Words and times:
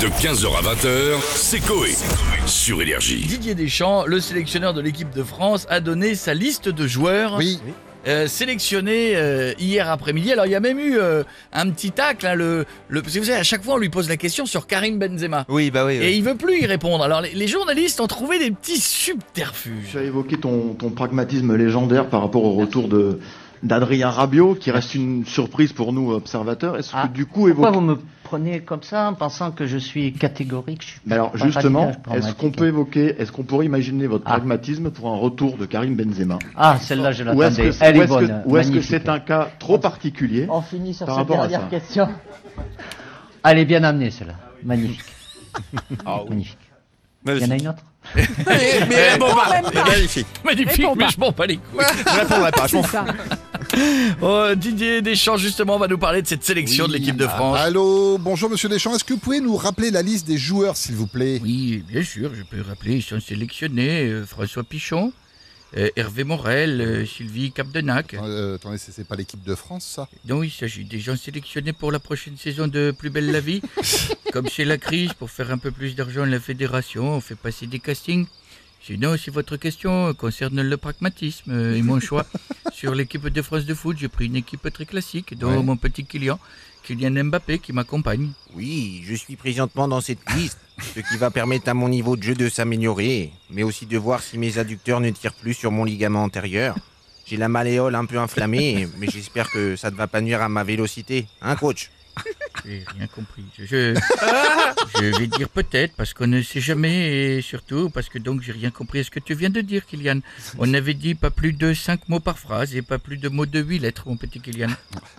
De 0.00 0.06
15h 0.06 0.46
à 0.56 0.74
20h, 0.74 1.20
c'est 1.34 1.58
Coé. 1.60 1.90
Sur 2.46 2.80
Énergie. 2.80 3.24
Didier 3.26 3.54
Deschamps, 3.56 4.04
le 4.06 4.20
sélectionneur 4.20 4.72
de 4.72 4.80
l'équipe 4.80 5.10
de 5.14 5.22
France, 5.24 5.66
a 5.70 5.80
donné 5.80 6.14
sa 6.14 6.34
liste 6.34 6.68
de 6.68 6.86
joueurs 6.86 7.34
Oui, 7.38 7.58
euh, 8.06 8.28
sélectionnés 8.28 9.16
euh, 9.16 9.54
hier 9.58 9.90
après-midi. 9.90 10.32
Alors 10.32 10.46
il 10.46 10.52
y 10.52 10.54
a 10.54 10.60
même 10.60 10.78
eu 10.78 10.98
euh, 10.98 11.24
un 11.52 11.68
petit 11.70 11.90
tacle. 11.90 12.26
hein, 12.26 12.34
le, 12.34 12.64
le, 12.88 13.02
parce 13.02 13.14
que 13.14 13.18
vous 13.18 13.24
savez, 13.24 13.38
à 13.38 13.42
chaque 13.42 13.64
fois 13.64 13.74
on 13.74 13.78
lui 13.78 13.88
pose 13.88 14.08
la 14.08 14.16
question 14.16 14.46
sur 14.46 14.68
Karim 14.68 14.98
Benzema. 15.00 15.44
Oui, 15.48 15.70
bah 15.72 15.84
oui. 15.84 15.94
Et 15.94 16.12
il 16.16 16.22
veut 16.22 16.36
plus 16.36 16.60
y 16.62 16.66
répondre. 16.66 17.02
Alors 17.02 17.20
les, 17.20 17.32
les 17.34 17.48
journalistes 17.48 18.00
ont 18.00 18.06
trouvé 18.06 18.38
des 18.38 18.52
petits 18.52 18.78
subterfuges. 18.80 19.88
Tu 19.90 19.98
as 19.98 20.02
évoqué 20.04 20.36
ton, 20.38 20.74
ton 20.74 20.90
pragmatisme 20.90 21.56
légendaire 21.56 22.06
par 22.08 22.20
rapport 22.22 22.44
au 22.44 22.52
retour 22.52 22.86
de 22.88 23.18
d'Adrien 23.62 24.10
Rabiot, 24.10 24.54
qui 24.54 24.70
reste 24.70 24.94
une 24.94 25.24
surprise 25.26 25.72
pour 25.72 25.92
nous 25.92 26.12
observateurs. 26.12 26.76
Est-ce 26.76 26.90
Ah, 26.94 27.08
que 27.08 27.12
du 27.14 27.26
coup 27.26 27.46
Pourquoi 27.48 27.68
évoquer... 27.68 27.74
vous 27.74 27.80
me 27.80 27.98
prenez 28.24 28.60
comme 28.60 28.82
ça 28.82 29.08
en 29.08 29.14
pensant 29.14 29.50
que 29.52 29.66
je 29.66 29.78
suis 29.78 30.12
catégorique 30.12 30.82
je 30.82 30.86
suis 30.88 31.00
Mais 31.06 31.14
alors 31.14 31.36
justement, 31.36 31.90
est-ce 32.12 32.34
qu'on 32.34 32.50
peut 32.50 32.66
évoquer, 32.68 33.14
est-ce 33.18 33.32
qu'on 33.32 33.42
pourrait 33.42 33.66
imaginer 33.66 34.06
votre 34.06 34.24
Ah. 34.26 34.32
pragmatisme 34.32 34.90
pour 34.90 35.08
un 35.10 35.16
retour 35.16 35.56
de 35.56 35.64
Karim 35.66 35.96
Benzema? 35.96 36.38
Ah, 36.56 36.76
celle-là, 36.80 37.12
je 37.12 37.24
l'attendais. 37.24 37.38
ou 37.38 37.62
est 37.62 37.68
est-ce 37.68 37.78
que- 37.80 38.06
bonne. 38.06 38.42
ou 38.46 38.56
est-ce 38.58 38.68
que 38.68 38.74
magnifique. 38.74 38.82
c'est 39.02 39.08
un 39.08 39.18
cas 39.20 39.48
trop 39.58 39.78
particulier 39.78 40.46
On 40.50 40.60
finit 40.62 40.94
sur 40.94 41.06
par 41.06 41.18
cette 41.18 41.28
dernière 41.28 41.68
question. 41.68 42.08
Elle 43.44 43.58
est 43.58 43.64
bien 43.64 43.82
amenée, 43.84 44.10
celle-là. 44.10 44.34
Magnifique. 44.62 45.00
Ah 46.06 46.20
Magnifique. 46.28 46.58
Il 47.26 47.38
y 47.38 47.44
en 47.44 47.50
a 47.50 47.54
une 47.56 47.68
autre? 47.68 47.82
Mais, 48.14 48.24
mais 48.88 49.18
bon, 49.18 49.26
bah, 49.34 49.60
magnifique. 49.84 50.26
Magnifique, 50.44 50.86
mais 50.96 51.08
je 51.10 51.20
m'en 51.20 51.30
bats 51.32 51.44
les 51.46 51.56
couilles. 51.56 51.80
Je 52.06 52.20
répondrai 52.20 52.50
pas, 52.52 52.66
je 52.66 52.76
m'en 52.76 52.82
fous. 52.82 52.96
Oh, 54.22 54.48
Didier 54.56 55.02
Deschamps 55.02 55.36
justement 55.36 55.78
va 55.78 55.86
nous 55.86 55.98
parler 55.98 56.22
de 56.22 56.26
cette 56.26 56.44
sélection 56.44 56.88
de 56.88 56.92
l'équipe 56.92 57.16
de 57.16 57.26
France. 57.26 57.56
Allô, 57.58 58.18
bonjour 58.18 58.50
Monsieur 58.50 58.68
Deschamps. 58.68 58.94
Est-ce 58.94 59.04
que 59.04 59.12
vous 59.14 59.18
pouvez 59.20 59.40
nous 59.40 59.56
rappeler 59.56 59.90
la 59.90 60.02
liste 60.02 60.26
des 60.26 60.38
joueurs, 60.38 60.76
s'il 60.76 60.96
vous 60.96 61.06
plaît? 61.06 61.40
Oui, 61.42 61.84
bien 61.86 62.02
sûr, 62.02 62.32
je 62.34 62.42
peux 62.42 62.60
rappeler, 62.62 62.96
ils 62.96 63.02
sont 63.02 63.20
sélectionnés. 63.20 64.06
euh, 64.08 64.26
François 64.26 64.64
Pichon, 64.64 65.12
euh, 65.76 65.88
Hervé 65.96 66.24
Morel, 66.24 66.80
euh, 66.80 67.06
Sylvie 67.06 67.52
Capdenac. 67.52 68.14
Euh, 68.14 68.56
Attendez, 68.56 68.78
c'est 68.78 69.06
pas 69.06 69.16
l'équipe 69.16 69.44
de 69.44 69.54
France, 69.54 69.86
ça? 69.96 70.08
Non, 70.26 70.42
il 70.42 70.50
s'agit 70.50 70.84
des 70.84 70.98
gens 70.98 71.16
sélectionnés 71.16 71.72
pour 71.72 71.92
la 71.92 71.98
prochaine 72.00 72.36
saison 72.36 72.66
de 72.66 72.92
Plus 72.96 73.10
belle 73.10 73.30
la 73.30 73.40
vie. 73.40 73.62
Comme 74.32 74.48
c'est 74.48 74.64
la 74.64 74.78
crise, 74.78 75.12
pour 75.12 75.30
faire 75.30 75.50
un 75.52 75.58
peu 75.58 75.70
plus 75.70 75.94
d'argent 75.94 76.22
à 76.22 76.26
la 76.26 76.40
fédération, 76.40 77.12
on 77.14 77.20
fait 77.20 77.36
passer 77.36 77.66
des 77.66 77.78
castings. 77.78 78.26
Sinon, 78.84 79.16
si 79.16 79.28
votre 79.30 79.56
question 79.56 80.14
concerne 80.14 80.62
le 80.62 80.76
pragmatisme 80.76 81.74
et 81.74 81.82
mon 81.82 82.00
choix 82.00 82.24
sur 82.78 82.94
l'équipe 82.94 83.26
de 83.26 83.42
France 83.42 83.64
de 83.64 83.74
foot, 83.74 83.96
j'ai 83.98 84.08
pris 84.08 84.26
une 84.26 84.36
équipe 84.36 84.72
très 84.72 84.86
classique, 84.86 85.36
dont 85.36 85.50
Ouais. 85.56 85.62
mon 85.62 85.76
petit 85.76 86.04
Kylian, 86.04 86.38
Kylian 86.84 87.24
Mbappé, 87.24 87.58
qui 87.58 87.72
m'accompagne. 87.72 88.30
Oui, 88.54 89.02
je 89.04 89.14
suis 89.14 89.34
présentement 89.34 89.88
dans 89.88 90.00
cette 90.00 90.20
liste, 90.36 90.58
ce 90.94 91.00
qui 91.00 91.16
va 91.18 91.30
permettre 91.32 91.68
à 91.68 91.74
mon 91.74 91.88
niveau 91.88 92.16
de 92.16 92.22
jeu 92.22 92.34
de 92.36 92.48
s'améliorer, 92.48 93.32
mais 93.50 93.64
aussi 93.64 93.84
de 93.86 93.98
voir 93.98 94.22
si 94.22 94.38
mes 94.38 94.58
adducteurs 94.58 95.00
ne 95.00 95.10
tirent 95.10 95.34
plus 95.34 95.54
sur 95.54 95.72
mon 95.72 95.84
ligament 95.84 96.22
antérieur. 96.22 96.76
J'ai 97.26 97.36
la 97.36 97.48
malléole 97.48 97.94
un 97.96 98.06
peu 98.06 98.18
inflammée, 98.18 98.88
mais 98.98 99.08
j'espère 99.10 99.50
que 99.50 99.74
ça 99.76 99.90
ne 99.90 99.96
va 99.96 100.06
pas 100.06 100.20
nuire 100.20 100.40
à 100.40 100.48
ma 100.48 100.62
vélocité. 100.64 101.26
Hein, 101.42 101.56
coach? 101.56 101.90
J'ai 102.68 102.84
rien 102.98 103.06
compris. 103.06 103.44
Je, 103.58 103.94
vais 105.18 105.26
dire 105.26 105.48
peut-être 105.48 105.94
parce 105.96 106.12
qu'on 106.12 106.26
ne 106.26 106.42
sait 106.42 106.60
jamais 106.60 107.36
et 107.36 107.42
surtout 107.42 107.88
parce 107.88 108.08
que 108.10 108.18
donc 108.18 108.42
j'ai 108.42 108.52
rien 108.52 108.70
compris 108.70 109.00
à 109.00 109.04
ce 109.04 109.10
que 109.10 109.20
tu 109.20 109.34
viens 109.34 109.48
de 109.48 109.62
dire, 109.62 109.86
Kylian. 109.86 110.20
On 110.58 110.74
avait 110.74 110.92
dit 110.94 111.14
pas 111.14 111.30
plus 111.30 111.54
de 111.54 111.72
5 111.72 112.08
mots 112.08 112.20
par 112.20 112.38
phrase 112.38 112.76
et 112.76 112.82
pas 112.82 112.98
plus 112.98 113.16
de 113.16 113.28
mots 113.30 113.46
de 113.46 113.60
8 113.60 113.78
lettres, 113.78 114.02
mon 114.06 114.16
petit 114.16 114.40
Kylian. 114.40 114.68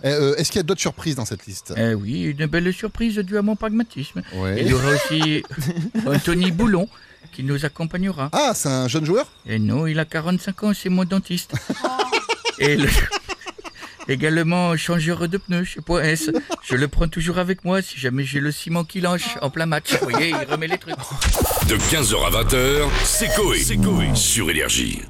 Eh, 0.04 0.08
euh, 0.08 0.36
Est-ce 0.36 0.52
qu'il 0.52 0.58
y 0.58 0.60
a 0.60 0.64
d'autres 0.64 0.80
surprises 0.80 1.16
dans 1.16 1.24
cette 1.24 1.46
liste? 1.46 1.74
Eh 1.76 1.94
oui, 1.94 2.22
une 2.22 2.46
belle 2.46 2.72
surprise 2.72 3.18
due 3.18 3.38
à 3.38 3.42
mon 3.42 3.56
pragmatisme. 3.56 4.22
Ouais. 4.34 4.62
Il 4.62 4.68
y 4.68 4.72
aura 4.72 4.92
aussi 4.92 5.42
Anthony 6.06 6.52
Boulon 6.52 6.88
qui 7.32 7.42
nous 7.42 7.64
accompagnera. 7.64 8.28
Ah, 8.32 8.52
c'est 8.54 8.68
un 8.68 8.86
jeune 8.86 9.04
joueur? 9.04 9.26
Et 9.46 9.58
non, 9.58 9.86
il 9.88 9.98
a 9.98 10.04
45 10.04 10.62
ans, 10.64 10.72
c'est 10.74 10.88
mon 10.88 11.04
dentiste. 11.04 11.54
Et 12.58 12.76
le- 12.76 12.88
également 14.10 14.76
changeur 14.76 15.28
de 15.28 15.38
pneus 15.38 15.64
chez 15.64 15.80
Point 15.80 16.02
S. 16.02 16.30
Je 16.70 16.76
le 16.76 16.86
prends 16.86 17.08
toujours 17.08 17.38
avec 17.38 17.64
moi 17.64 17.82
si 17.82 17.98
jamais 17.98 18.22
j'ai 18.22 18.38
le 18.38 18.52
ciment 18.52 18.84
qui 18.84 19.00
lâche 19.00 19.36
en 19.42 19.50
plein 19.50 19.66
match. 19.66 19.92
Vous 20.00 20.08
voyez, 20.08 20.28
il 20.28 20.52
remet 20.52 20.68
les 20.68 20.78
trucs. 20.78 20.94
De 21.68 21.76
15h 21.76 22.26
à 22.26 22.44
20h, 22.44 22.88
c'est 23.02 23.28
Coé. 23.34 24.14
Sur 24.14 24.50
Énergie. 24.50 25.02